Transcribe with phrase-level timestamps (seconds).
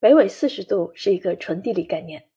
[0.00, 2.28] 北纬四十度是一个纯地理概念，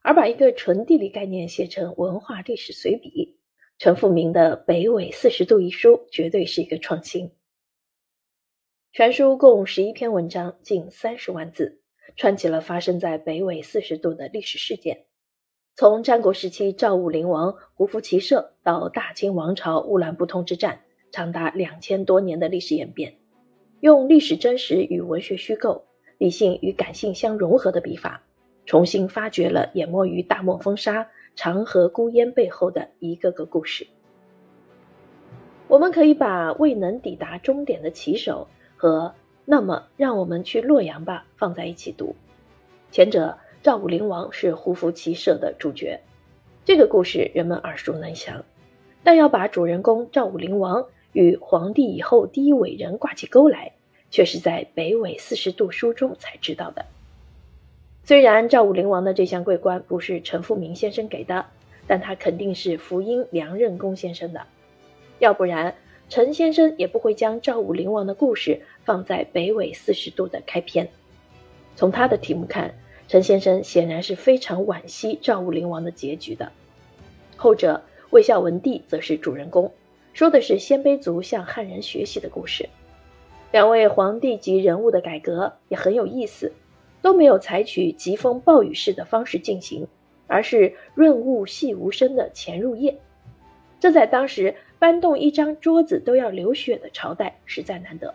[0.00, 3.36] 而把一个纯地理概念写成文化历史随笔，
[3.76, 7.30] 陈复明的《北纬四十度》一书绝对是一个创新。
[8.92, 11.82] 全书共十一篇文章，近三十万字，
[12.16, 15.04] 串起了发生在北纬四十度的历史事件，
[15.76, 23.18] 从战国时期赵武灵王胡服骑射到大清王朝乌兰布通之战，长达两千多年的历史演变，
[23.80, 25.84] 用历史真实与文学虚构。
[26.22, 28.22] 理性与感性相融合的笔法，
[28.64, 33.88] 重新发掘了淹没于大漠风沙、长河孤烟背后的一个个故事。
[35.66, 39.12] 我们可以把未能抵达终点的骑手和
[39.44, 42.14] 那么让我们去洛阳吧放在一起读。
[42.92, 46.00] 前者赵武灵王是胡服骑射的主角，
[46.64, 48.44] 这个故事人们耳熟能详，
[49.02, 53.72] 但要把主人公赵武灵王与皇帝以后第一伟人挂起钩来。
[54.12, 56.84] 却是在北纬四十度书中才知道的。
[58.04, 61.46] 虽然赵武灵王的这项桂冠不是陈复明先生给的，
[61.86, 64.42] 但他肯定是福音梁任公先生的，
[65.18, 65.74] 要不然
[66.08, 70.86] 陈先生也不会将赵武灵王的故事放在北纬四十度的开篇。
[71.74, 72.74] 从他的题目看，
[73.08, 76.52] 陈先生显然是非常惋惜赵武灵王的结局的。
[77.36, 79.72] 后者魏孝文帝则是主人公，
[80.12, 82.68] 说的是鲜卑族向汉人学习的故事。
[83.52, 86.52] 两位皇帝级人物的改革也很有意思，
[87.02, 89.86] 都没有采取疾风暴雨式的方式进行，
[90.26, 92.98] 而是润物细无声的潜入夜。
[93.78, 98.14] 这在当时搬动一张桌子都要流血的朝代实在难得。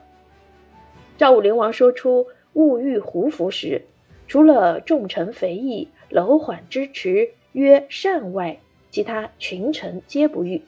[1.17, 3.83] 赵武灵王说出“物欲胡服”时，
[4.27, 8.57] 除了重臣肥义、楼缓之持曰善外，
[8.89, 10.63] 其他群臣皆不欲。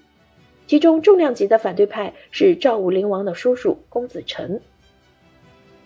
[0.70, 4.62] 其中重量级的反对派是赵武灵王的叔叔公子臣。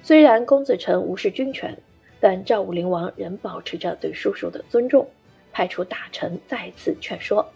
[0.01, 1.77] 虽然公子臣无视军权，
[2.19, 5.07] 但赵武灵王仍保持着对叔叔的尊重，
[5.53, 7.47] 派出大臣再次劝说。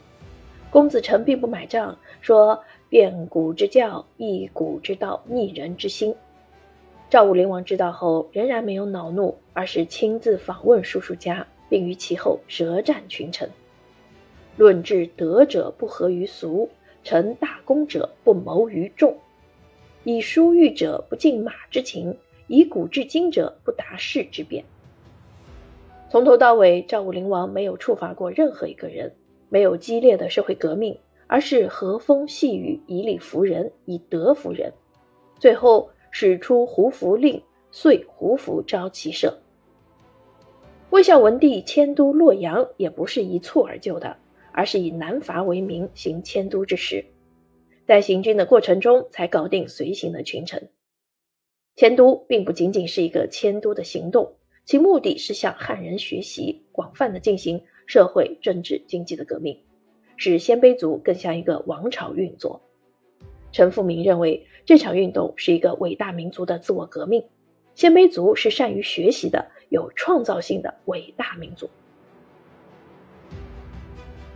[0.70, 6.16] 公子臣并不买账，说：“变古之教，易古之道，逆人之心。”
[7.12, 13.50] 赵武灵王知道后，仍然没有恼怒，而是亲自访问叔叔家，并于其后舌战群臣。
[14.56, 16.70] 论治德者不合于俗。
[17.08, 19.16] 成大功者不谋于众，
[20.04, 22.14] 以书御者不尽马之情，
[22.48, 24.66] 以古至今者不达世之变。
[26.10, 29.16] 从头到尾，赵武灵王没有处罚过任何一个人，
[29.48, 34.74] 没有激烈的社会革命，而是和风细雨，以礼服人，以德服人。
[35.40, 37.42] 最后使出胡服令，
[37.72, 39.34] 遂胡服招骑射。
[40.90, 44.18] 魏孝文帝迁都洛阳，也不是一蹴而就的。
[44.58, 47.06] 而是以南伐为名行迁都之事，
[47.86, 50.72] 在行军的过程中才搞定随行的群臣。
[51.76, 54.34] 迁都并不仅仅是一个迁都的行动，
[54.66, 59.56] 其目的是向汉人学习，广泛的进行社会、政治、经济的革命，
[60.16, 62.60] 使鲜卑族更像一个王朝运作。
[63.52, 67.24] 陈复明认为这场运动是一个伟大民族的自我革命，
[67.76, 71.70] 鲜卑族是善于学习的、有创造性的伟大民族。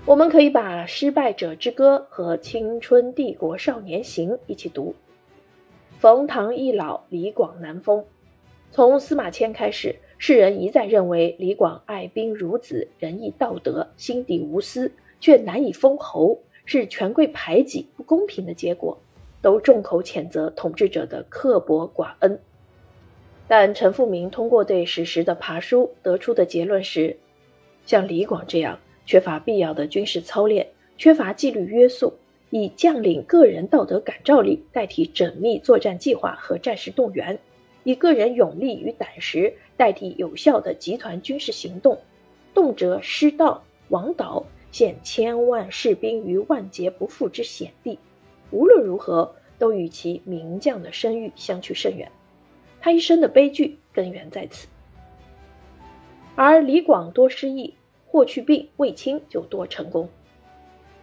[0.04, 4.96] 我们可以把《失败者之歌》和《青春帝国少年行》一起读。
[6.00, 8.04] 冯唐易老，李广难封。
[8.72, 18.98] 从司马迁开始，世人一再认为李广爱兵如子，仁义道德，心底无私，却难以封侯，是权贵排挤、不公平的结果，
[19.40, 22.40] 都众口谴责统治者的刻薄寡恩。
[23.48, 27.18] 但陈复明通过对史实的爬书得出的结论是：
[27.86, 28.80] 像李广这样。
[29.06, 30.68] 缺乏必要的军事操练，
[30.98, 32.14] 缺乏纪律约束，
[32.50, 37.40] 以将领个人道德感召力代替缜密作战计划和战时动员，
[37.84, 42.00] 以个人勇力与胆识代替有效的集团军事行动，
[42.54, 47.98] 动辄失道亡岛，陷千万士兵于万劫不复之险地。
[48.52, 52.12] 无论如何，都与其名将的声誉相去甚远。
[52.80, 54.68] 他一生的悲剧根源在此。
[56.36, 57.74] 而李广多失意。
[58.12, 60.10] 霍去病、卫青就多成功。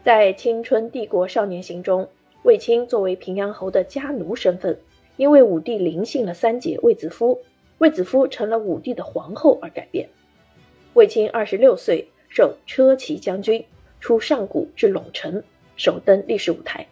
[0.04, 2.06] 在《青春帝国少年行》中，
[2.42, 4.78] 卫青作为平阳侯的家奴身份，
[5.16, 7.40] 因为武帝临幸了三姐卫子夫，
[7.78, 10.06] 卫子夫成了武帝的皇后而改变。
[10.92, 13.64] 卫青二十六岁，受车骑将军，
[14.00, 15.42] 出上谷至陇城，
[15.78, 16.86] 首登历史舞台。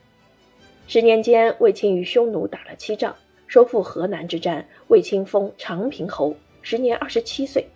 [0.86, 3.14] 十年间，卫青与匈奴打了七仗，
[3.46, 7.66] 收复河南之战，卫青封长平侯，时年二十七岁。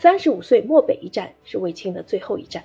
[0.00, 2.64] 三十五岁漠北一战是卫青的最后一战，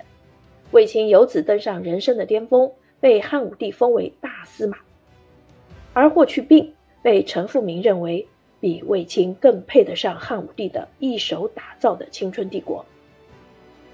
[0.70, 4.78] 卫青由此登上人生的巅峰，被汉武帝封为大司马。
[5.92, 6.72] 而霍去病
[7.02, 8.26] 被陈复明认为
[8.58, 12.82] 比卫青更配得上汉武帝的一手打造的青春帝国。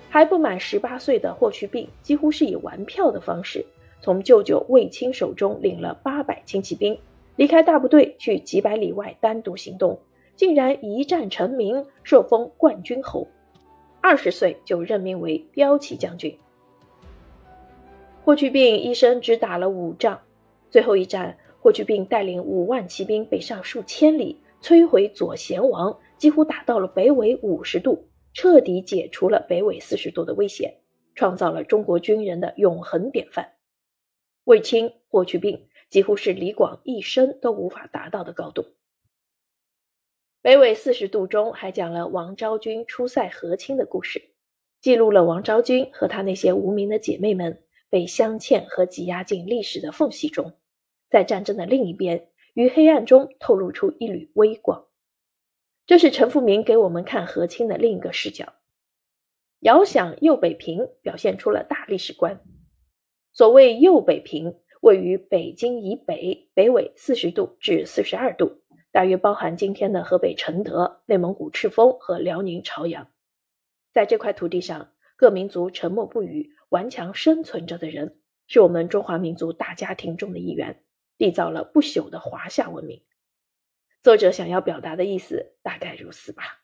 [0.09, 3.67] 还不满十八岁的霍去病，几乎是以玩票的方式，
[4.01, 6.97] 从舅舅卫青手中领了八百轻骑兵，
[7.35, 9.99] 离开大部队去几百里外单独行动，
[10.43, 13.29] 竟然一战成名，受封冠军侯。
[14.01, 16.37] 二十岁就任命为骠骑将军。
[18.25, 20.21] 霍去病一生只打了五仗，
[20.69, 24.41] 最后一战，霍去病带领五万骑兵北上数千里。
[24.61, 30.75] 摧毁左贤王，几乎打到了北纬五十度，彻底解除了北纬四十度的危险，
[31.15, 33.53] 创造了中国军人的永恒典范。
[34.43, 38.65] 卫青、霍去病几乎是李广一生都无法达到的高度。
[40.43, 44.21] 北纬四十度中还讲了王昭君出塞和亲的故事，
[44.81, 50.59] 记录了王昭君和她那些无名的姐妹们被镶嵌和挤压进历史的缝隙中，
[51.09, 52.29] 在战争的另一边。
[52.55, 54.87] 于黑暗中透露出一缕微光，
[55.87, 58.53] 这是陈复明给我们看和亲的另一个视角。
[59.61, 62.43] 遥想右北平，表现出了大历史观。
[63.33, 68.61] 所谓右北平，位于北京以北，北纬四十度至四十二度，
[68.93, 73.09] 大约包含今天的河北承德、内蒙古赤峰和辽宁朝阳。
[73.93, 80.85] 在这块土地上，各民族沉默不语、顽强生存着的人，是我们中华民族大家庭中的一员。
[81.19, 83.03] 缔造了不朽的华夏文明。
[84.03, 86.62] 作者想要表达的意思大概如此吧。